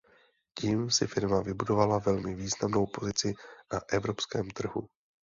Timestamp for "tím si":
0.59-1.07